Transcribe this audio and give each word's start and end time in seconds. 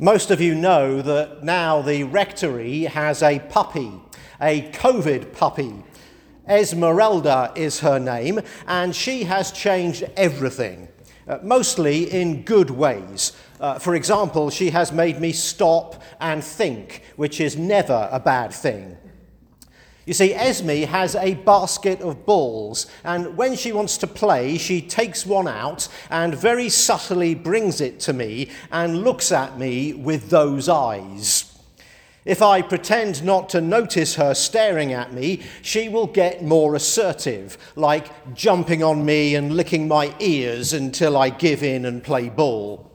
Most 0.00 0.32
of 0.32 0.40
you 0.40 0.56
know 0.56 1.00
that 1.02 1.44
now 1.44 1.80
the 1.80 2.02
rectory 2.02 2.80
has 2.80 3.22
a 3.22 3.38
puppy, 3.38 3.92
a 4.40 4.62
COVID 4.72 5.32
puppy. 5.32 5.84
Esmeralda 6.48 7.52
is 7.54 7.78
her 7.78 8.00
name, 8.00 8.40
and 8.66 8.94
she 8.94 9.22
has 9.22 9.52
changed 9.52 10.02
everything, 10.16 10.88
uh, 11.28 11.38
mostly 11.44 12.12
in 12.12 12.42
good 12.42 12.70
ways. 12.70 13.34
Uh, 13.60 13.78
for 13.78 13.94
example, 13.94 14.50
she 14.50 14.70
has 14.70 14.90
made 14.90 15.20
me 15.20 15.30
stop 15.30 16.02
and 16.20 16.42
think, 16.42 17.02
which 17.14 17.40
is 17.40 17.56
never 17.56 18.08
a 18.10 18.18
bad 18.18 18.52
thing. 18.52 18.96
You 20.06 20.12
see, 20.12 20.34
Esme 20.34 20.86
has 20.86 21.14
a 21.14 21.34
basket 21.34 22.02
of 22.02 22.26
balls, 22.26 22.86
and 23.04 23.38
when 23.38 23.56
she 23.56 23.72
wants 23.72 23.96
to 23.98 24.06
play, 24.06 24.58
she 24.58 24.82
takes 24.82 25.24
one 25.24 25.48
out 25.48 25.88
and 26.10 26.34
very 26.34 26.68
subtly 26.68 27.34
brings 27.34 27.80
it 27.80 28.00
to 28.00 28.12
me 28.12 28.50
and 28.70 29.02
looks 29.02 29.32
at 29.32 29.58
me 29.58 29.94
with 29.94 30.28
those 30.28 30.68
eyes. 30.68 31.50
If 32.26 32.40
I 32.40 32.62
pretend 32.62 33.22
not 33.24 33.48
to 33.50 33.60
notice 33.60 34.14
her 34.16 34.34
staring 34.34 34.92
at 34.92 35.12
me, 35.12 35.42
she 35.62 35.88
will 35.88 36.06
get 36.06 36.42
more 36.42 36.74
assertive, 36.74 37.56
like 37.76 38.34
jumping 38.34 38.82
on 38.82 39.04
me 39.04 39.34
and 39.34 39.56
licking 39.56 39.88
my 39.88 40.14
ears 40.20 40.72
until 40.72 41.16
I 41.16 41.30
give 41.30 41.62
in 41.62 41.84
and 41.84 42.02
play 42.02 42.28
ball. 42.28 42.93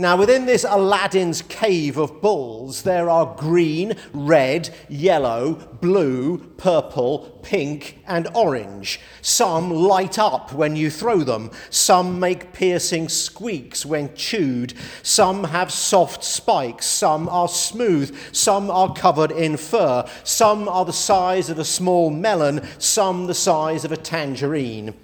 Now, 0.00 0.16
within 0.16 0.46
this 0.46 0.62
Aladdin's 0.62 1.42
cave 1.42 1.96
of 1.96 2.20
balls, 2.20 2.82
there 2.82 3.10
are 3.10 3.34
green, 3.36 3.96
red, 4.12 4.70
yellow, 4.88 5.54
blue, 5.80 6.38
purple, 6.56 7.40
pink, 7.42 7.98
and 8.06 8.28
orange. 8.32 9.00
Some 9.22 9.72
light 9.72 10.16
up 10.16 10.52
when 10.52 10.76
you 10.76 10.88
throw 10.88 11.24
them. 11.24 11.50
Some 11.70 12.20
make 12.20 12.52
piercing 12.52 13.08
squeaks 13.08 13.84
when 13.84 14.14
chewed. 14.14 14.72
Some 15.02 15.42
have 15.42 15.72
soft 15.72 16.22
spikes. 16.22 16.86
Some 16.86 17.28
are 17.28 17.48
smooth. 17.48 18.16
Some 18.32 18.70
are 18.70 18.94
covered 18.94 19.32
in 19.32 19.56
fur. 19.56 20.08
Some 20.22 20.68
are 20.68 20.84
the 20.84 20.92
size 20.92 21.50
of 21.50 21.58
a 21.58 21.64
small 21.64 22.10
melon. 22.10 22.64
Some 22.78 23.26
the 23.26 23.34
size 23.34 23.84
of 23.84 23.90
a 23.90 23.96
tangerine. 23.96 24.94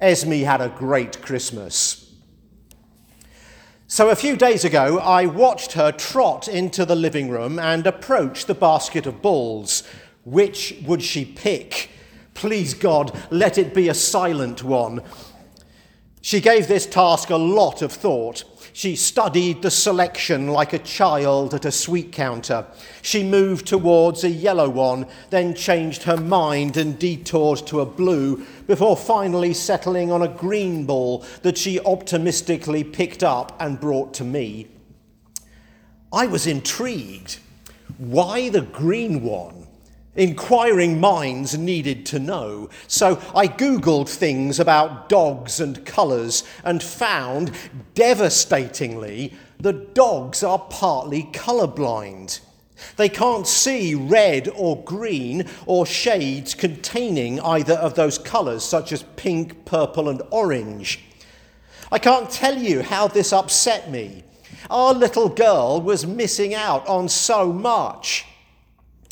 Esme 0.00 0.42
had 0.42 0.60
a 0.60 0.74
great 0.76 1.22
Christmas. 1.22 2.07
So, 3.90 4.10
a 4.10 4.16
few 4.16 4.36
days 4.36 4.66
ago, 4.66 4.98
I 4.98 5.24
watched 5.24 5.72
her 5.72 5.90
trot 5.90 6.46
into 6.46 6.84
the 6.84 6.94
living 6.94 7.30
room 7.30 7.58
and 7.58 7.86
approach 7.86 8.44
the 8.44 8.52
basket 8.52 9.06
of 9.06 9.22
balls. 9.22 9.82
Which 10.26 10.74
would 10.84 11.02
she 11.02 11.24
pick? 11.24 11.88
Please, 12.34 12.74
God, 12.74 13.18
let 13.30 13.56
it 13.56 13.72
be 13.72 13.88
a 13.88 13.94
silent 13.94 14.62
one. 14.62 15.00
She 16.20 16.42
gave 16.42 16.68
this 16.68 16.84
task 16.84 17.30
a 17.30 17.36
lot 17.36 17.80
of 17.80 17.90
thought. 17.90 18.44
She 18.78 18.94
studied 18.94 19.62
the 19.62 19.72
selection 19.72 20.46
like 20.46 20.72
a 20.72 20.78
child 20.78 21.52
at 21.52 21.64
a 21.64 21.72
sweet 21.72 22.12
counter. 22.12 22.64
She 23.02 23.24
moved 23.24 23.66
towards 23.66 24.22
a 24.22 24.30
yellow 24.30 24.68
one, 24.68 25.08
then 25.30 25.56
changed 25.56 26.04
her 26.04 26.16
mind 26.16 26.76
and 26.76 26.96
detoured 26.96 27.66
to 27.66 27.80
a 27.80 27.84
blue, 27.84 28.46
before 28.68 28.96
finally 28.96 29.52
settling 29.52 30.12
on 30.12 30.22
a 30.22 30.28
green 30.28 30.86
ball 30.86 31.24
that 31.42 31.58
she 31.58 31.80
optimistically 31.80 32.84
picked 32.84 33.24
up 33.24 33.56
and 33.58 33.80
brought 33.80 34.14
to 34.14 34.22
me. 34.22 34.68
I 36.12 36.28
was 36.28 36.46
intrigued. 36.46 37.40
Why 37.96 38.48
the 38.48 38.62
green 38.62 39.24
one? 39.24 39.66
Inquiring 40.16 40.98
minds 40.98 41.56
needed 41.56 42.04
to 42.06 42.18
know. 42.18 42.70
So 42.86 43.22
I 43.34 43.46
Googled 43.46 44.08
things 44.08 44.58
about 44.58 45.08
dogs 45.08 45.60
and 45.60 45.84
colours 45.86 46.42
and 46.64 46.82
found, 46.82 47.52
devastatingly, 47.94 49.34
that 49.60 49.94
dogs 49.94 50.42
are 50.42 50.58
partly 50.58 51.24
colourblind. 51.32 52.40
They 52.96 53.08
can't 53.08 53.46
see 53.46 53.94
red 53.94 54.48
or 54.54 54.82
green 54.82 55.48
or 55.66 55.84
shades 55.84 56.54
containing 56.54 57.40
either 57.40 57.74
of 57.74 57.94
those 57.94 58.18
colours, 58.18 58.64
such 58.64 58.92
as 58.92 59.02
pink, 59.16 59.64
purple, 59.64 60.08
and 60.08 60.22
orange. 60.30 61.00
I 61.90 61.98
can't 61.98 62.30
tell 62.30 62.56
you 62.56 62.82
how 62.82 63.08
this 63.08 63.32
upset 63.32 63.90
me. 63.90 64.24
Our 64.70 64.94
little 64.94 65.28
girl 65.28 65.80
was 65.80 66.06
missing 66.06 66.54
out 66.54 66.86
on 66.86 67.08
so 67.08 67.52
much. 67.52 68.26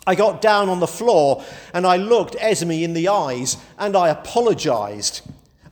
I 0.07 0.15
got 0.15 0.41
down 0.41 0.69
on 0.69 0.81
the 0.81 0.87
floor 0.87 1.45
and 1.75 1.87
I 1.87 1.97
looked 1.97 2.37
Esme 2.39 2.71
in 2.71 2.95
the 2.95 3.09
eyes 3.09 3.57
and 3.79 3.97
I 3.97 4.09
apologized. 4.09 5.23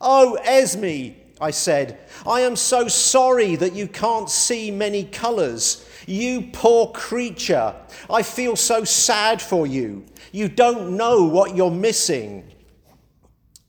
Oh, 0.01 0.35
Esme, 0.43 1.15
I 1.41 1.51
said, 1.51 1.99
I 2.27 2.41
am 2.41 2.57
so 2.57 2.89
sorry 2.89 3.57
that 3.57 3.75
you 3.75 3.87
can't 3.87 4.29
see 4.29 4.71
many 4.71 5.05
colors. 5.05 5.89
You 6.07 6.49
poor 6.53 6.89
creature. 6.89 7.75
I 8.11 8.23
feel 8.23 8.57
so 8.57 8.85
sad 8.85 9.41
for 9.41 9.67
you. 9.67 10.05
You 10.33 10.49
don't 10.49 10.97
know 10.97 11.25
what 11.25 11.55
you're 11.55 11.71
missing. 11.71 12.53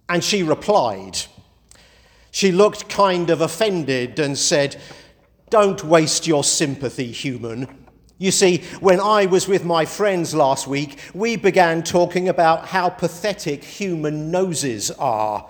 And 0.10 0.24
she 0.24 0.44
replied. 0.44 1.18
She 2.32 2.52
looked 2.52 2.90
kind 2.90 3.30
of 3.30 3.42
offended 3.42 4.20
and 4.20 4.38
said, 4.38 4.76
Don't 5.50 5.84
waste 5.84 6.28
your 6.28 6.44
sympathy, 6.44 7.12
human. 7.12 7.85
You 8.18 8.32
see, 8.32 8.64
when 8.80 9.02
I 9.02 9.26
was 9.26 9.48
with 9.48 9.66
my 9.66 9.84
friends 9.84 10.34
last 10.34 10.68
week, 10.68 11.00
we 11.14 11.36
began 11.36 11.84
talking 11.84 12.30
about 12.30 12.68
how 12.68 12.88
pathetic 12.88 13.62
human 13.64 14.32
noses 14.32 14.90
are. 14.92 15.50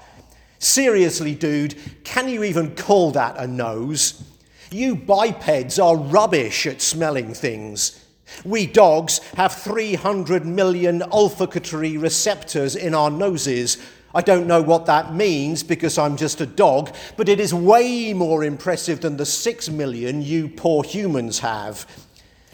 Seriously, 0.57 1.35
dude, 1.35 1.75
can 2.03 2.27
you 2.27 2.43
even 2.43 2.75
call 2.75 3.11
that 3.11 3.37
a 3.37 3.45
nose? 3.45 4.23
You 4.71 4.95
bipeds 4.95 5.77
are 5.77 5.95
rubbish 5.95 6.65
at 6.65 6.81
smelling 6.81 7.35
things. 7.35 8.03
We 8.43 8.65
dogs 8.65 9.19
have 9.35 9.53
300 9.53 10.43
million 10.43 11.03
olfactory 11.11 11.97
receptors 11.97 12.75
in 12.75 12.95
our 12.95 13.11
noses. 13.11 13.77
I 14.15 14.21
don't 14.21 14.47
know 14.47 14.63
what 14.63 14.87
that 14.87 15.13
means 15.13 15.61
because 15.61 15.99
I'm 15.99 16.17
just 16.17 16.41
a 16.41 16.47
dog, 16.47 16.95
but 17.15 17.29
it 17.29 17.39
is 17.39 17.53
way 17.53 18.13
more 18.13 18.43
impressive 18.43 19.01
than 19.01 19.17
the 19.17 19.25
6 19.25 19.69
million 19.69 20.23
you 20.23 20.47
poor 20.47 20.83
humans 20.83 21.39
have. 21.39 21.85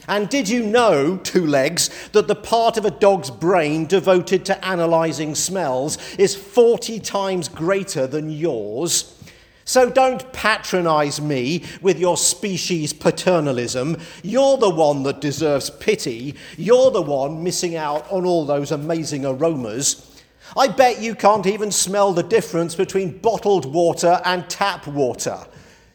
And 0.08 0.28
did 0.28 0.48
you 0.48 0.64
know, 0.64 1.16
two 1.18 1.46
legs, 1.46 1.90
that 2.12 2.28
the 2.28 2.34
part 2.34 2.76
of 2.76 2.84
a 2.84 2.90
dog's 2.90 3.30
brain 3.30 3.86
devoted 3.86 4.44
to 4.46 4.58
analysing 4.68 5.34
smells 5.34 5.98
is 6.16 6.34
40 6.34 7.00
times 7.00 7.48
greater 7.48 8.06
than 8.06 8.30
yours? 8.30 9.18
So 9.64 9.88
don't 9.88 10.32
patronise 10.32 11.20
me 11.20 11.64
with 11.80 11.98
your 11.98 12.16
species 12.16 12.92
paternalism. 12.92 13.96
You're 14.22 14.58
the 14.58 14.70
one 14.70 15.04
that 15.04 15.20
deserves 15.20 15.70
pity. 15.70 16.34
You're 16.56 16.90
the 16.90 17.02
one 17.02 17.44
missing 17.44 17.76
out 17.76 18.10
on 18.10 18.26
all 18.26 18.44
those 18.44 18.72
amazing 18.72 19.24
aromas. 19.24 20.08
I 20.56 20.68
bet 20.68 21.00
you 21.00 21.14
can't 21.14 21.46
even 21.46 21.70
smell 21.70 22.12
the 22.12 22.22
difference 22.24 22.74
between 22.74 23.18
bottled 23.18 23.72
water 23.72 24.20
and 24.24 24.48
tap 24.50 24.86
water. 24.86 25.38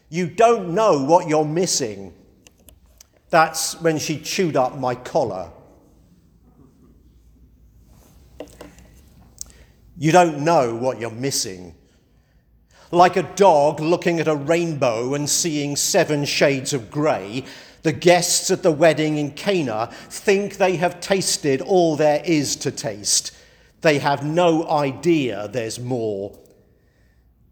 You 0.09 0.27
don't 0.27 0.73
know 0.73 1.03
what 1.03 1.27
you're 1.27 1.45
missing. 1.45 2.13
That's 3.29 3.79
when 3.81 3.97
she 3.97 4.19
chewed 4.19 4.55
up 4.55 4.77
my 4.77 4.95
collar. 4.95 5.51
You 9.97 10.11
don't 10.11 10.39
know 10.39 10.75
what 10.75 10.99
you're 10.99 11.09
missing. 11.09 11.73
Like 12.91 13.17
a 13.17 13.23
dog 13.23 13.79
looking 13.79 14.19
at 14.19 14.27
a 14.27 14.35
rainbow 14.35 15.13
and 15.13 15.29
seeing 15.29 15.75
seven 15.75 16.23
shades 16.23 16.71
of 16.71 16.89
grey, 16.89 17.43
the 17.83 17.91
guests 17.91 18.49
at 18.49 18.63
the 18.63 18.71
wedding 18.71 19.17
in 19.17 19.31
Cana 19.31 19.89
think 20.09 20.57
they 20.57 20.77
have 20.77 20.99
tasted 20.99 21.61
all 21.61 21.95
there 21.95 22.21
is 22.23 22.55
to 22.57 22.71
taste. 22.71 23.35
They 23.81 23.99
have 23.99 24.23
no 24.23 24.67
idea 24.69 25.47
there's 25.47 25.79
more. 25.79 26.37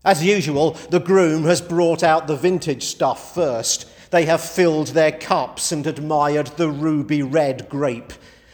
As 0.05 0.23
usual, 0.23 0.71
the 0.89 0.99
groom 0.99 1.43
has 1.43 1.61
brought 1.61 2.03
out 2.03 2.27
the 2.27 2.35
vintage 2.35 2.83
stuff 2.83 3.33
first 3.33 3.89
they 4.15 4.23
have 4.23 4.39
filled 4.39 4.87
their 4.87 5.11
cups 5.11 5.73
and 5.73 5.85
admired 5.85 6.47
the 6.55 6.69
ruby 6.69 7.21
red 7.21 7.67
grape. 7.67 8.13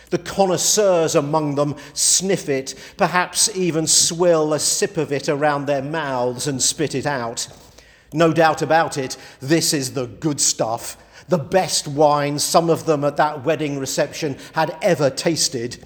The 0.09 0.17
connoisseurs 0.17 1.13
among 1.13 1.53
them 1.53 1.75
sniff 1.93 2.49
it, 2.49 2.73
perhaps 2.97 3.47
even 3.55 3.85
swill 3.85 4.55
a 4.55 4.59
sip 4.59 4.97
of 4.97 5.11
it 5.11 5.29
around 5.29 5.67
their 5.67 5.83
mouths 5.83 6.47
and 6.47 6.59
spit 6.59 6.95
it 6.95 7.05
out. 7.05 7.47
No 8.11 8.33
doubt 8.33 8.63
about 8.63 8.97
it, 8.97 9.17
this 9.39 9.71
is 9.71 9.93
the 9.93 10.07
good 10.07 10.41
stuff, 10.41 10.97
the 11.27 11.37
best 11.37 11.87
wine 11.87 12.39
some 12.39 12.71
of 12.71 12.85
them 12.85 13.03
at 13.03 13.17
that 13.17 13.43
wedding 13.43 13.77
reception 13.77 14.39
had 14.53 14.75
ever 14.81 15.11
tasted. 15.11 15.85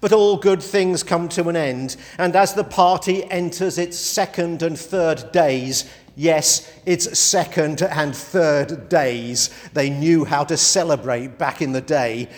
But 0.00 0.14
all 0.14 0.38
good 0.38 0.62
things 0.62 1.02
come 1.02 1.28
to 1.30 1.50
an 1.50 1.56
end, 1.56 1.96
and 2.16 2.34
as 2.34 2.54
the 2.54 2.64
party 2.64 3.30
enters 3.30 3.76
its 3.76 3.98
second 3.98 4.62
and 4.62 4.78
third 4.78 5.32
days, 5.32 5.84
Yes, 6.18 6.72
it's 6.86 7.18
second 7.18 7.82
and 7.82 8.16
third 8.16 8.88
days. 8.88 9.50
They 9.74 9.90
knew 9.90 10.24
how 10.24 10.44
to 10.44 10.56
celebrate 10.56 11.36
back 11.36 11.60
in 11.60 11.72
the 11.72 11.82
day. 11.82 12.30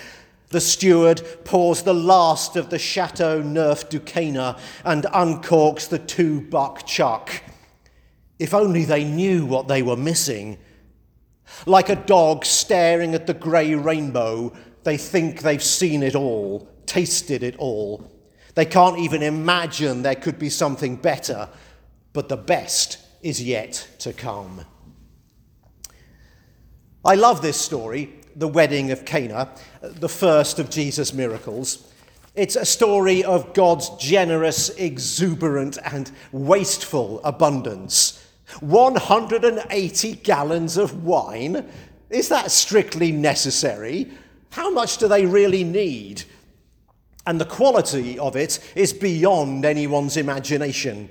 The 0.48 0.60
steward 0.60 1.22
pours 1.44 1.82
the 1.82 1.94
last 1.94 2.56
of 2.56 2.70
the 2.70 2.78
Chateau 2.78 3.40
Neuf 3.40 3.88
du 3.88 4.00
Cana 4.00 4.58
and 4.84 5.04
uncorks 5.04 5.88
the 5.88 6.00
two 6.00 6.40
buck 6.40 6.86
chuck. 6.86 7.40
If 8.40 8.52
only 8.52 8.84
they 8.84 9.04
knew 9.04 9.46
what 9.46 9.68
they 9.68 9.82
were 9.82 9.96
missing. 9.96 10.58
Like 11.64 11.88
a 11.88 11.96
dog 11.96 12.44
staring 12.44 13.14
at 13.14 13.28
the 13.28 13.34
grey 13.34 13.76
rainbow, 13.76 14.52
they 14.82 14.96
think 14.96 15.42
they've 15.42 15.62
seen 15.62 16.02
it 16.02 16.16
all, 16.16 16.68
tasted 16.86 17.44
it 17.44 17.56
all. 17.58 18.10
They 18.56 18.64
can't 18.64 18.98
even 18.98 19.22
imagine 19.22 20.02
there 20.02 20.16
could 20.16 20.38
be 20.38 20.50
something 20.50 20.96
better, 20.96 21.48
but 22.12 22.28
the 22.28 22.36
best 22.36 22.98
is 23.22 23.42
yet 23.42 23.88
to 24.00 24.12
come. 24.12 24.64
I 27.04 27.14
love 27.14 27.42
this 27.42 27.60
story, 27.60 28.12
the 28.36 28.48
wedding 28.48 28.90
of 28.90 29.04
Cana, 29.04 29.50
the 29.80 30.08
first 30.08 30.58
of 30.58 30.70
Jesus' 30.70 31.12
miracles. 31.12 31.92
It's 32.34 32.56
a 32.56 32.64
story 32.64 33.24
of 33.24 33.52
God's 33.54 33.90
generous, 33.96 34.70
exuberant, 34.70 35.78
and 35.84 36.10
wasteful 36.32 37.20
abundance. 37.24 38.24
180 38.60 40.12
gallons 40.16 40.76
of 40.76 41.04
wine? 41.04 41.68
Is 42.10 42.28
that 42.28 42.50
strictly 42.50 43.12
necessary? 43.12 44.10
How 44.50 44.70
much 44.70 44.98
do 44.98 45.08
they 45.08 45.26
really 45.26 45.64
need? 45.64 46.24
And 47.26 47.40
the 47.40 47.44
quality 47.44 48.18
of 48.18 48.36
it 48.36 48.58
is 48.74 48.92
beyond 48.92 49.64
anyone's 49.64 50.16
imagination. 50.16 51.10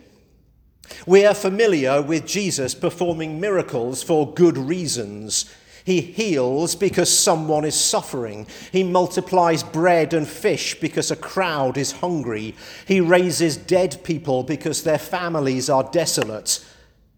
We 1.05 1.25
are 1.25 1.33
familiar 1.33 2.01
with 2.01 2.27
Jesus 2.27 2.75
performing 2.75 3.39
miracles 3.39 4.03
for 4.03 4.33
good 4.33 4.57
reasons. 4.57 5.53
He 5.85 6.01
heals 6.01 6.75
because 6.75 7.09
someone 7.17 7.63
is 7.63 7.79
suffering. 7.79 8.45
He 8.71 8.83
multiplies 8.83 9.63
bread 9.63 10.13
and 10.13 10.27
fish 10.27 10.79
because 10.79 11.11
a 11.11 11.15
crowd 11.15 11.77
is 11.77 11.93
hungry. 11.93 12.55
He 12.85 12.99
raises 12.99 13.55
dead 13.55 14.03
people 14.03 14.43
because 14.43 14.83
their 14.83 14.99
families 14.99 15.69
are 15.69 15.89
desolate 15.91 16.63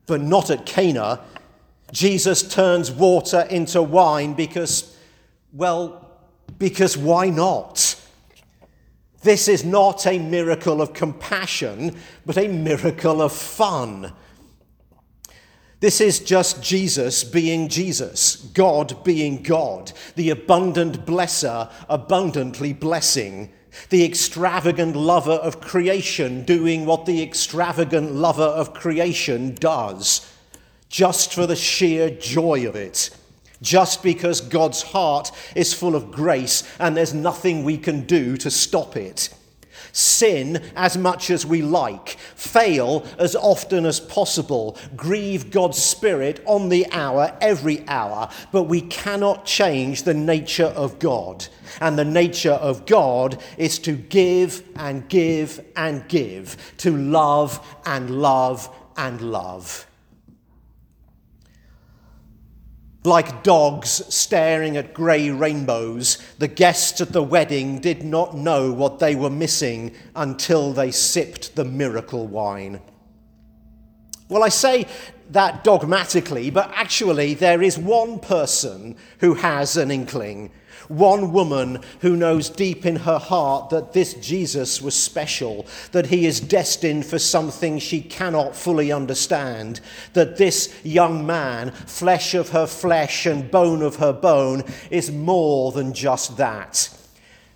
but 0.09 0.21
not 0.21 0.49
at 0.49 0.65
Cana. 0.65 1.21
Jesus 1.93 2.41
turns 2.41 2.91
water 2.91 3.41
into 3.49 3.81
wine 3.81 4.33
because, 4.33 4.97
well, 5.53 6.11
because 6.57 6.97
why 6.97 7.29
not? 7.29 7.95
This 9.21 9.47
is 9.47 9.65
not 9.65 10.07
a 10.07 10.17
miracle 10.17 10.81
of 10.81 10.93
compassion, 10.93 11.95
but 12.25 12.37
a 12.37 12.47
miracle 12.47 13.21
of 13.21 13.33
fun. 13.33 14.13
This 15.81 16.01
is 16.01 16.19
just 16.19 16.61
Jesus 16.61 17.23
being 17.23 17.69
Jesus, 17.69 18.35
God 18.35 19.01
being 19.03 19.43
God, 19.43 19.93
the 20.15 20.29
abundant 20.29 21.05
blesser, 21.05 21.71
abundantly 21.87 22.73
blessing, 22.73 23.51
the 23.89 24.03
extravagant 24.03 24.95
lover 24.95 25.31
of 25.31 25.61
creation 25.61 26.43
doing 26.43 26.85
what 26.85 27.05
the 27.05 27.23
extravagant 27.23 28.13
lover 28.13 28.41
of 28.43 28.73
creation 28.73 29.55
does, 29.55 30.29
just 30.89 31.33
for 31.33 31.47
the 31.47 31.55
sheer 31.55 32.09
joy 32.09 32.67
of 32.67 32.75
it, 32.75 33.09
just 33.61 34.03
because 34.03 34.41
God's 34.41 34.81
heart 34.81 35.31
is 35.55 35.73
full 35.73 35.95
of 35.95 36.11
grace 36.11 36.63
and 36.79 36.95
there's 36.95 37.13
nothing 37.13 37.63
we 37.63 37.77
can 37.77 38.05
do 38.05 38.37
to 38.37 38.49
stop 38.49 38.95
it 38.95 39.29
sin 39.91 40.63
as 40.75 40.97
much 40.97 41.29
as 41.29 41.45
we 41.45 41.61
like, 41.61 42.09
fail 42.35 43.05
as 43.17 43.35
often 43.35 43.85
as 43.85 43.99
possible, 43.99 44.77
grieve 44.95 45.51
God's 45.51 45.81
Spirit 45.81 46.41
on 46.45 46.69
the 46.69 46.91
hour, 46.91 47.35
every 47.41 47.87
hour, 47.87 48.29
but 48.51 48.63
we 48.63 48.81
cannot 48.81 49.45
change 49.45 50.03
the 50.03 50.13
nature 50.13 50.65
of 50.65 50.99
God. 50.99 51.47
And 51.81 51.97
the 51.97 52.05
nature 52.05 52.51
of 52.51 52.85
God 52.85 53.41
is 53.57 53.79
to 53.79 53.93
give 53.93 54.63
and 54.75 55.07
give 55.09 55.65
and 55.75 56.07
give, 56.07 56.57
to 56.77 56.95
love 56.95 57.65
and 57.85 58.21
love 58.21 58.69
and 58.97 59.21
love. 59.21 59.88
Like 63.09 63.41
dogs 63.41 64.03
staring 64.13 64.77
at 64.77 64.93
grey 64.93 65.31
rainbows, 65.31 66.19
the 66.37 66.47
guests 66.47 67.01
at 67.01 67.11
the 67.11 67.23
wedding 67.23 67.79
did 67.79 68.03
not 68.03 68.37
know 68.37 68.71
what 68.71 68.99
they 68.99 69.15
were 69.15 69.31
missing 69.31 69.95
until 70.15 70.73
they 70.73 70.91
sipped 70.91 71.55
the 71.55 71.65
miracle 71.65 72.27
wine. 72.27 72.79
Well, 74.27 74.43
I 74.43 74.49
say 74.49 74.85
that 75.31 75.63
dogmatically, 75.63 76.51
but 76.51 76.71
actually, 76.75 77.33
there 77.33 77.63
is 77.63 77.79
one 77.79 78.19
person 78.19 78.95
who 79.21 79.33
has 79.33 79.75
an 79.75 79.89
inkling 79.89 80.51
one 80.89 81.31
woman 81.31 81.81
who 82.01 82.17
knows 82.17 82.49
deep 82.49 82.85
in 82.85 82.97
her 82.97 83.19
heart 83.19 83.69
that 83.69 83.93
this 83.93 84.15
Jesus 84.15 84.81
was 84.81 84.95
special, 84.95 85.65
that 85.91 86.07
he 86.07 86.25
is 86.25 86.39
destined 86.41 87.05
for 87.05 87.19
something 87.19 87.79
she 87.79 88.01
cannot 88.01 88.55
fully 88.55 88.91
understand, 88.91 89.79
that 90.13 90.37
this 90.37 90.73
young 90.83 91.25
man, 91.25 91.71
flesh 91.71 92.33
of 92.33 92.49
her 92.49 92.67
flesh 92.67 93.25
and 93.25 93.49
bone 93.49 93.81
of 93.81 93.97
her 93.97 94.13
bone, 94.13 94.63
is 94.89 95.11
more 95.11 95.71
than 95.71 95.93
just 95.93 96.37
that 96.37 96.89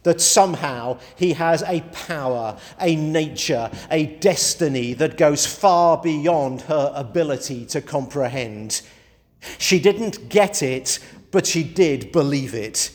that 0.04 0.20
somehow 0.20 1.00
he 1.16 1.34
has 1.34 1.64
a 1.64 1.82
power, 1.94 2.58
a 2.80 2.96
nature, 2.96 3.72
a 3.90 4.06
destiny 4.06 4.94
that 4.94 5.18
goes 5.18 5.46
far 5.46 5.98
beyond 5.98 6.62
her 6.64 6.92
ability 6.94 7.66
to 7.66 7.82
comprehend. 7.82 8.82
She 9.58 9.80
didn't 9.80 10.30
get 10.30 10.62
it, 10.62 11.00
but 11.32 11.48
she 11.48 11.64
did 11.64 12.12
believe 12.12 12.54
it. 12.54 12.92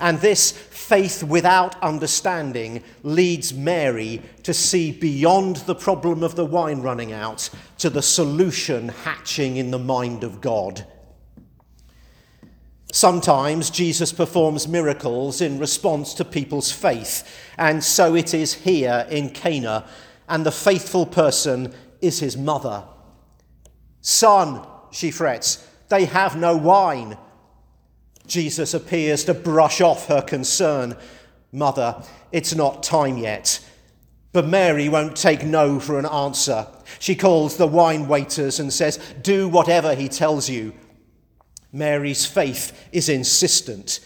And 0.00 0.20
this 0.20 0.52
faith 0.52 1.22
without 1.22 1.80
understanding 1.82 2.84
leads 3.02 3.52
Mary 3.52 4.22
to 4.44 4.54
see 4.54 4.92
beyond 4.92 5.56
the 5.56 5.74
problem 5.74 6.22
of 6.22 6.36
the 6.36 6.44
wine 6.44 6.82
running 6.82 7.12
out 7.12 7.50
to 7.78 7.90
the 7.90 8.02
solution 8.02 8.88
hatching 8.88 9.56
in 9.56 9.70
the 9.70 9.78
mind 9.78 10.22
of 10.22 10.40
God. 10.40 10.86
Sometimes 12.92 13.68
Jesus 13.68 14.12
performs 14.12 14.66
miracles 14.66 15.40
in 15.40 15.58
response 15.58 16.14
to 16.14 16.24
people's 16.24 16.72
faith, 16.72 17.28
and 17.58 17.84
so 17.84 18.14
it 18.14 18.32
is 18.32 18.54
here 18.54 19.06
in 19.10 19.28
Cana, 19.30 19.86
and 20.28 20.44
the 20.44 20.52
faithful 20.52 21.04
person 21.04 21.74
is 22.00 22.20
his 22.20 22.36
mother. 22.36 22.84
Son, 24.00 24.66
she 24.90 25.10
frets, 25.10 25.68
they 25.88 26.06
have 26.06 26.36
no 26.36 26.56
wine. 26.56 27.18
Jesus 28.28 28.74
appears 28.74 29.24
to 29.24 29.34
brush 29.34 29.80
off 29.80 30.06
her 30.06 30.22
concern. 30.22 30.96
Mother, 31.50 32.02
it's 32.30 32.54
not 32.54 32.82
time 32.82 33.16
yet. 33.18 33.64
But 34.32 34.46
Mary 34.46 34.88
won't 34.88 35.16
take 35.16 35.44
no 35.44 35.80
for 35.80 35.98
an 35.98 36.06
answer. 36.06 36.66
She 36.98 37.14
calls 37.14 37.56
the 37.56 37.66
wine 37.66 38.06
waiters 38.06 38.60
and 38.60 38.72
says, 38.72 38.98
Do 39.22 39.48
whatever 39.48 39.94
he 39.94 40.08
tells 40.08 40.48
you. 40.48 40.74
Mary's 41.72 42.26
faith 42.26 42.88
is 42.92 43.08
insistent. 43.08 44.00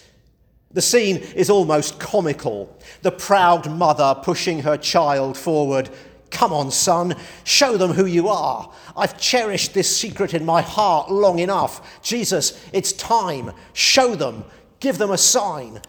The 0.73 0.83
scene 0.83 1.17
is 1.17 1.51
almost 1.51 2.01
comical. 2.01 2.77
The 3.03 3.13
proud 3.13 3.71
mother 3.71 4.19
pushing 4.23 4.61
her 4.61 4.77
child 4.77 5.37
forward 5.37 5.91
Come 6.33 6.53
on, 6.53 6.71
son, 6.71 7.15
show 7.45 7.77
them 7.77 7.93
who 7.93 8.07
you 8.07 8.29
are. 8.29 8.73
I've 8.97 9.19
cherished 9.19 9.75
this 9.75 9.95
secret 9.95 10.33
in 10.33 10.45
my 10.45 10.63
heart 10.63 11.11
long 11.11 11.39
enough. 11.39 12.03
Jesus, 12.03 12.59
it's 12.73 12.93
time. 12.93 13.53
Show 13.75 14.17
them, 14.17 14.45
give 14.81 14.99
them 14.99 15.11
a 15.11 15.19
sign. 15.19 15.81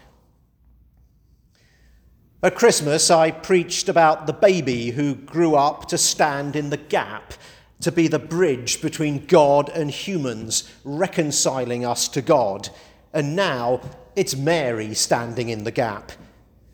At 2.43 2.55
Christmas, 2.55 3.09
I 3.09 3.31
preached 3.31 3.87
about 3.87 4.27
the 4.27 4.33
baby 4.33 4.91
who 4.91 5.15
grew 5.15 5.55
up 5.55 5.87
to 5.87 5.97
stand 5.97 6.57
in 6.57 6.69
the 6.69 6.77
gap, 6.77 7.33
to 7.79 7.89
be 7.89 8.09
the 8.09 8.19
bridge 8.19 8.81
between 8.81 9.25
God 9.25 9.69
and 9.69 9.89
humans, 9.89 10.69
reconciling 10.83 11.85
us 11.85 12.09
to 12.09 12.21
God. 12.21 12.67
And 13.13 13.33
now 13.33 13.79
it's 14.17 14.35
Mary 14.35 14.93
standing 14.93 15.47
in 15.47 15.63
the 15.63 15.71
gap. 15.71 16.11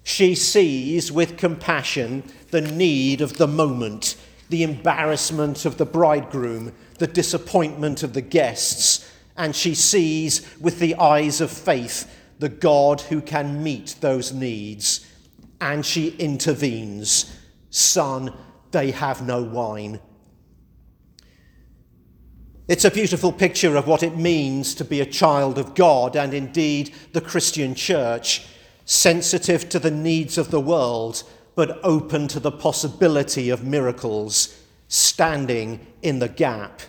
She 0.10 0.34
sees 0.34 1.12
with 1.12 1.38
compassion 1.38 2.24
the 2.50 2.62
need 2.62 3.22
of 3.22 3.38
the 3.38 3.48
moment, 3.48 4.16
the 4.50 4.64
embarrassment 4.64 5.66
of 5.66 5.78
the 5.78 5.86
bridegroom, 5.86 6.74
the 6.98 7.06
disappointment 7.06 8.02
of 8.02 8.14
the 8.14 8.22
guests, 8.22 9.08
and 9.38 9.56
she 9.56 9.76
sees 9.76 10.42
with 10.60 10.80
the 10.80 10.96
eyes 10.96 11.42
of 11.42 11.52
faith 11.52 12.12
the 12.40 12.50
God 12.50 13.02
who 13.02 13.22
can 13.22 13.62
meet 13.62 13.98
those 14.02 14.34
needs. 14.34 15.06
And 15.62 15.86
she 15.86 16.16
intervenes 16.18 17.32
Son, 17.70 18.34
they 18.72 18.90
have 18.90 19.22
no 19.22 19.44
wine. 19.44 20.00
It's 22.68 22.86
a 22.86 22.90
beautiful 22.90 23.32
picture 23.32 23.76
of 23.76 23.86
what 23.86 24.02
it 24.02 24.18
means 24.18 24.74
to 24.74 24.84
be 24.84 25.02
a 25.02 25.06
child 25.06 25.60
of 25.60 25.76
God 25.76 26.16
and 26.16 26.34
indeed 26.34 26.96
the 27.14 27.22
Christian 27.22 27.76
church 27.76 28.48
sensitive 28.90 29.70
to 29.70 29.78
the 29.78 29.92
needs 29.92 30.36
of 30.36 30.50
the 30.50 30.60
world, 30.60 31.22
but 31.54 31.80
open 31.84 32.28
to 32.28 32.40
the 32.40 32.52
possibility 32.52 33.52
of 33.52 33.64
miracles, 33.64 34.60
standing 34.88 35.86
in 36.02 36.18
the 36.18 36.28
gap. 36.28 36.82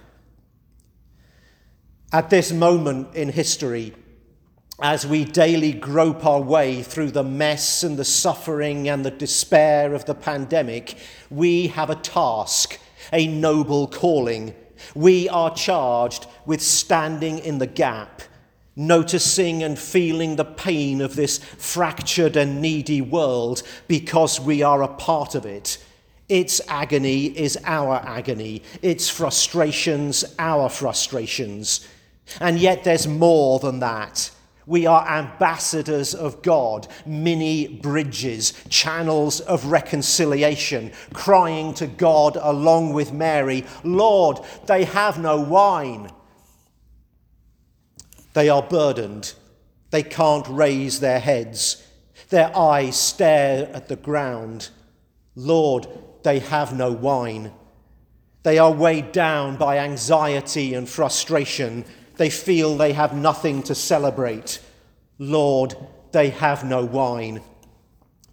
At 2.10 2.30
this 2.30 2.52
moment 2.52 3.14
in 3.14 3.28
history, 3.28 3.94
as 4.80 5.06
we 5.06 5.26
daily 5.26 5.74
grope 5.74 6.24
our 6.24 6.40
way 6.40 6.82
through 6.82 7.10
the 7.10 7.22
mess 7.22 7.82
and 7.82 7.98
the 7.98 8.04
suffering 8.06 8.88
and 8.88 9.04
the 9.04 9.10
despair 9.10 9.92
of 9.92 10.06
the 10.06 10.14
pandemic, 10.14 10.96
we 11.28 11.66
have 11.66 11.90
a 11.90 11.96
task, 11.96 12.80
a 13.12 13.26
noble 13.26 13.86
calling. 13.86 14.54
We 14.94 15.28
are 15.28 15.54
charged 15.54 16.26
with 16.46 16.62
standing 16.62 17.40
in 17.40 17.58
the 17.58 17.66
gap 17.66 18.22
noticing 18.76 19.62
and 19.62 19.78
feeling 19.78 20.36
the 20.36 20.44
pain 20.44 21.00
of 21.00 21.16
this 21.16 21.38
fractured 21.38 22.36
and 22.36 22.60
needy 22.60 23.00
world 23.00 23.62
because 23.88 24.40
we 24.40 24.62
are 24.62 24.82
a 24.82 24.88
part 24.88 25.34
of 25.34 25.44
it. 25.44 25.78
Its 26.28 26.60
agony 26.68 27.26
is 27.26 27.58
our 27.64 27.96
agony, 28.06 28.62
its 28.82 29.08
frustrations, 29.08 30.24
our 30.38 30.68
frustrations. 30.68 31.88
And 32.40 32.58
yet 32.58 32.84
there's 32.84 33.08
more 33.08 33.58
than 33.58 33.80
that. 33.80 34.30
We 34.66 34.86
are 34.86 35.08
ambassadors 35.08 36.14
of 36.14 36.42
God, 36.42 36.86
mini 37.04 37.66
bridges, 37.66 38.52
channels 38.68 39.40
of 39.40 39.66
reconciliation, 39.66 40.92
crying 41.12 41.74
to 41.74 41.88
God 41.88 42.38
along 42.40 42.92
with 42.92 43.12
Mary, 43.12 43.66
Lord, 43.82 44.38
they 44.66 44.84
have 44.84 45.18
no 45.18 45.40
wine. 45.40 46.12
They 48.32 48.48
are 48.48 48.62
burdened. 48.62 49.34
They 49.90 50.02
can't 50.02 50.46
raise 50.48 51.00
their 51.00 51.20
heads. 51.20 51.86
Their 52.28 52.56
eyes 52.56 52.98
stare 52.98 53.68
at 53.74 53.88
the 53.88 53.96
ground. 53.96 54.68
Lord, 55.34 55.88
they 56.22 56.38
have 56.38 56.72
no 56.72 56.92
wine. 56.92 57.52
They 58.42 58.58
are 58.58 58.72
weighed 58.72 59.12
down 59.12 59.56
by 59.56 59.78
anxiety 59.78 60.74
and 60.74 60.88
frustration. 60.88 61.84
They 62.16 62.30
feel 62.30 62.76
they 62.76 62.92
have 62.92 63.14
nothing 63.14 63.62
to 63.64 63.74
celebrate. 63.74 64.60
Lord, 65.18 65.76
they 66.12 66.30
have 66.30 66.64
no 66.64 66.84
wine. 66.84 67.42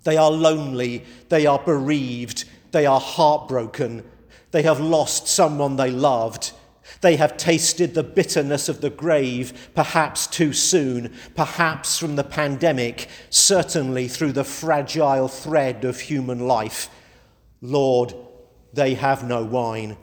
They 0.03 0.17
are 0.17 0.31
lonely. 0.31 1.03
They 1.29 1.45
are 1.45 1.59
bereaved. 1.59 2.45
They 2.71 2.85
are 2.85 2.99
heartbroken. 2.99 4.03
They 4.51 4.61
have 4.63 4.79
lost 4.79 5.27
someone 5.27 5.75
they 5.75 5.91
loved. 5.91 6.53
They 7.01 7.15
have 7.17 7.37
tasted 7.37 7.93
the 7.93 8.03
bitterness 8.03 8.69
of 8.69 8.81
the 8.81 8.89
grave, 8.89 9.69
perhaps 9.75 10.27
too 10.27 10.53
soon, 10.53 11.13
perhaps 11.35 11.97
from 11.97 12.15
the 12.15 12.23
pandemic, 12.23 13.07
certainly 13.29 14.07
through 14.07 14.31
the 14.33 14.43
fragile 14.43 15.27
thread 15.27 15.85
of 15.85 15.99
human 15.99 16.47
life. 16.47 16.89
Lord, 17.61 18.13
they 18.73 18.95
have 18.95 19.27
no 19.27 19.43
wine. 19.43 19.97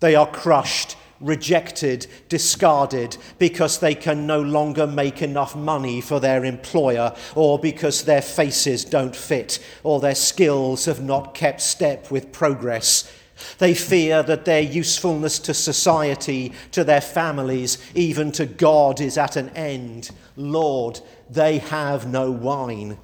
They 0.00 0.14
are 0.14 0.30
crushed, 0.30 0.96
rejected, 1.20 2.06
discarded 2.28 3.16
because 3.38 3.78
they 3.78 3.94
can 3.94 4.26
no 4.26 4.40
longer 4.40 4.86
make 4.86 5.22
enough 5.22 5.56
money 5.56 6.00
for 6.00 6.20
their 6.20 6.44
employer, 6.44 7.14
or 7.34 7.58
because 7.58 8.04
their 8.04 8.22
faces 8.22 8.84
don't 8.84 9.16
fit, 9.16 9.58
or 9.82 10.00
their 10.00 10.14
skills 10.14 10.84
have 10.84 11.02
not 11.02 11.34
kept 11.34 11.60
step 11.60 12.10
with 12.10 12.32
progress. 12.32 13.12
They 13.58 13.74
fear 13.74 14.22
that 14.22 14.44
their 14.44 14.60
usefulness 14.60 15.38
to 15.40 15.54
society, 15.54 16.52
to 16.72 16.84
their 16.84 17.00
families, 17.00 17.78
even 17.94 18.32
to 18.32 18.46
God 18.46 19.00
is 19.00 19.18
at 19.18 19.36
an 19.36 19.50
end. 19.50 20.10
Lord, 20.36 21.00
they 21.30 21.58
have 21.58 22.06
no 22.06 22.30
wine. 22.30 22.98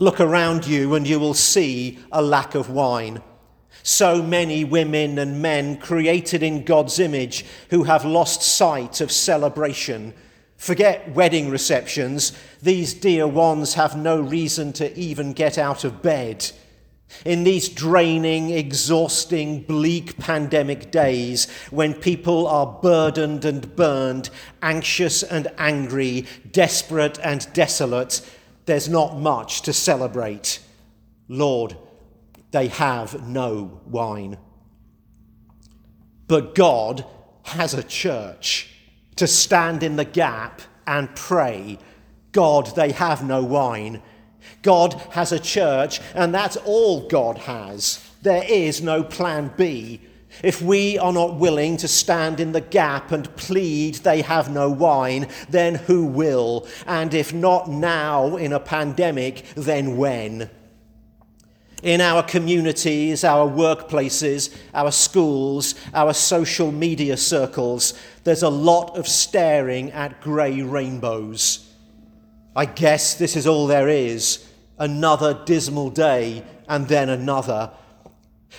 Look 0.00 0.20
around 0.20 0.66
you 0.66 0.94
and 0.94 1.06
you 1.06 1.20
will 1.20 1.34
see 1.34 2.00
a 2.10 2.20
lack 2.20 2.54
of 2.54 2.68
wine. 2.68 3.22
So 3.82 4.22
many 4.22 4.64
women 4.64 5.18
and 5.18 5.42
men 5.42 5.76
created 5.76 6.42
in 6.42 6.64
God's 6.64 6.98
image 6.98 7.44
who 7.70 7.84
have 7.84 8.04
lost 8.04 8.42
sight 8.42 9.00
of 9.00 9.12
celebration. 9.12 10.14
Forget 10.56 11.12
wedding 11.14 11.50
receptions. 11.50 12.32
These 12.62 12.94
dear 12.94 13.26
ones 13.26 13.74
have 13.74 13.96
no 13.96 14.20
reason 14.20 14.72
to 14.74 14.98
even 14.98 15.32
get 15.32 15.58
out 15.58 15.84
of 15.84 16.02
bed. 16.02 16.50
In 17.24 17.44
these 17.44 17.68
draining, 17.68 18.50
exhausting, 18.50 19.62
bleak 19.62 20.18
pandemic 20.18 20.90
days, 20.90 21.50
when 21.70 21.94
people 21.94 22.46
are 22.46 22.78
burdened 22.82 23.44
and 23.44 23.74
burned, 23.76 24.30
anxious 24.62 25.22
and 25.22 25.48
angry, 25.58 26.26
desperate 26.50 27.18
and 27.20 27.46
desolate, 27.52 28.20
there's 28.66 28.88
not 28.88 29.18
much 29.18 29.62
to 29.62 29.72
celebrate. 29.72 30.60
Lord, 31.28 31.76
they 32.50 32.68
have 32.68 33.26
no 33.26 33.80
wine. 33.86 34.38
But 36.26 36.54
God 36.54 37.04
has 37.42 37.74
a 37.74 37.82
church 37.82 38.70
to 39.16 39.26
stand 39.26 39.82
in 39.82 39.96
the 39.96 40.04
gap 40.04 40.62
and 40.86 41.14
pray. 41.14 41.78
God, 42.32 42.74
they 42.74 42.92
have 42.92 43.24
no 43.24 43.42
wine. 43.42 44.02
God 44.62 44.94
has 45.10 45.32
a 45.32 45.38
church, 45.38 46.00
and 46.14 46.34
that's 46.34 46.56
all 46.56 47.06
God 47.08 47.38
has. 47.38 48.04
There 48.22 48.44
is 48.48 48.82
no 48.82 49.04
plan 49.04 49.52
B. 49.56 50.00
If 50.42 50.60
we 50.60 50.98
are 50.98 51.12
not 51.12 51.36
willing 51.36 51.76
to 51.78 51.88
stand 51.88 52.40
in 52.40 52.52
the 52.52 52.60
gap 52.60 53.12
and 53.12 53.34
plead 53.36 53.96
they 53.96 54.22
have 54.22 54.50
no 54.50 54.68
wine, 54.68 55.28
then 55.48 55.76
who 55.76 56.06
will? 56.06 56.66
And 56.86 57.14
if 57.14 57.32
not 57.32 57.68
now 57.68 58.36
in 58.36 58.52
a 58.52 58.60
pandemic, 58.60 59.44
then 59.54 59.96
when? 59.96 60.50
In 61.82 62.00
our 62.00 62.22
communities, 62.22 63.24
our 63.24 63.46
workplaces, 63.46 64.56
our 64.72 64.90
schools, 64.90 65.74
our 65.92 66.14
social 66.14 66.72
media 66.72 67.16
circles, 67.16 67.92
there's 68.24 68.42
a 68.42 68.48
lot 68.48 68.96
of 68.96 69.06
staring 69.06 69.92
at 69.92 70.20
grey 70.22 70.62
rainbows. 70.62 71.63
I 72.56 72.66
guess 72.66 73.14
this 73.14 73.36
is 73.36 73.46
all 73.46 73.66
there 73.66 73.88
is 73.88 74.46
another 74.78 75.42
dismal 75.44 75.90
day 75.90 76.44
and 76.68 76.86
then 76.88 77.08
another. 77.08 77.70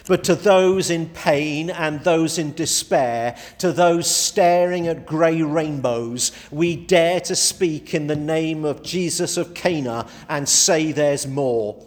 But 0.08 0.26
to 0.26 0.36
those 0.36 0.90
in 0.90 1.08
pain 1.10 1.70
and 1.70 2.02
those 2.02 2.38
in 2.38 2.54
despair, 2.54 3.38
to 3.60 3.72
those 3.72 4.10
staring 4.10 4.88
at 4.88 5.06
grey 5.06 5.42
rainbows, 5.42 6.32
we 6.52 6.76
dare 6.76 7.22
to 7.22 7.36
speak 7.36 7.94
in 7.94 8.08
the 8.08 8.16
name 8.16 8.66
of 8.66 8.84
Jesus 8.84 9.38
of 9.38 9.54
Cana 9.54 10.08
and 10.28 10.48
say 10.48 10.92
there's 10.92 11.26
more. 11.26 11.82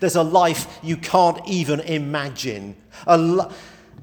There's 0.00 0.16
a 0.16 0.22
life 0.22 0.78
you 0.82 0.96
can't 0.96 1.40
even 1.46 1.80
imagine. 1.80 2.76
A, 3.06 3.52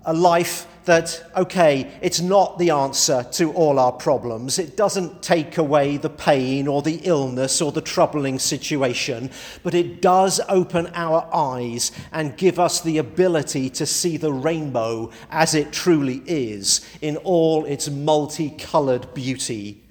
a 0.05 0.13
life 0.13 0.67
that, 0.85 1.23
okay, 1.35 1.91
it's 2.01 2.19
not 2.21 2.57
the 2.57 2.71
answer 2.71 3.23
to 3.33 3.51
all 3.53 3.79
our 3.79 3.91
problems. 3.91 4.57
It 4.59 4.75
doesn't 4.75 5.21
take 5.21 5.57
away 5.57 5.97
the 5.97 6.09
pain 6.09 6.67
or 6.67 6.81
the 6.81 7.01
illness 7.03 7.61
or 7.61 7.71
the 7.71 7.81
troubling 7.81 8.39
situation, 8.39 9.29
but 9.63 9.73
it 9.73 10.01
does 10.01 10.41
open 10.49 10.87
our 10.93 11.29
eyes 11.33 11.91
and 12.11 12.37
give 12.37 12.59
us 12.59 12.81
the 12.81 12.97
ability 12.97 13.69
to 13.71 13.85
see 13.85 14.17
the 14.17 14.33
rainbow 14.33 15.11
as 15.29 15.53
it 15.53 15.71
truly 15.71 16.23
is 16.25 16.85
in 17.01 17.17
all 17.17 17.65
its 17.65 17.89
multicolored 17.89 19.13
beauty. 19.13 19.83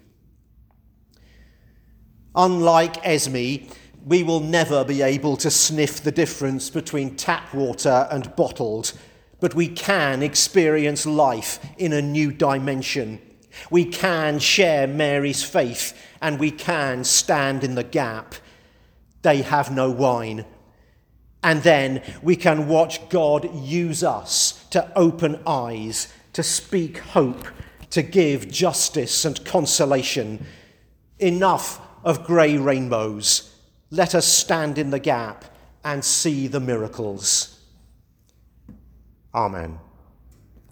Unlike 2.35 3.07
Esme, 3.07 3.67
we 4.05 4.23
will 4.23 4.41
never 4.41 4.85
be 4.85 5.03
able 5.03 5.37
to 5.37 5.51
sniff 5.51 6.03
the 6.03 6.13
difference 6.13 6.71
between 6.71 7.17
tap 7.17 7.53
water 7.53 8.09
and 8.11 8.35
bottled 8.37 8.93
but 9.41 9.55
we 9.55 9.69
can 9.69 10.23
experience 10.23 11.07
life 11.07 11.59
in 11.79 11.93
a 11.93 12.03
new 12.03 12.31
dimension. 12.31 13.21
We 13.71 13.85
can 13.85 14.39
share 14.39 14.87
Mary's 14.87 15.43
faith 15.43 15.97
and 16.21 16.39
we 16.39 16.51
can 16.51 17.05
stand 17.05 17.65
in 17.65 17.75
the 17.75 17.85
gap. 17.85 18.35
They 19.23 19.43
have 19.43 19.71
no 19.71 19.91
wine. 19.91 20.45
And 21.43 21.63
then 21.63 22.03
we 22.23 22.37
can 22.37 22.69
watch 22.69 23.09
God 23.09 23.55
use 23.55 24.05
us 24.05 24.65
to 24.71 24.93
open 24.97 25.41
eyes, 25.47 26.13
to 26.35 26.43
speak 26.43 26.99
hope, 26.99 27.47
to 27.91 28.03
give 28.03 28.51
justice 28.51 29.25
and 29.25 29.45
consolation. 29.45 30.47
Enough 31.19 31.81
of 32.05 32.25
grey 32.25 32.57
rainbows. 32.57 33.55
Let 33.91 34.15
us 34.15 34.27
stand 34.27 34.79
in 34.79 34.91
the 34.91 34.99
gap 34.99 35.45
and 35.83 36.05
see 36.05 36.47
the 36.47 36.61
miracles. 36.61 37.60
Amen. 39.35 39.90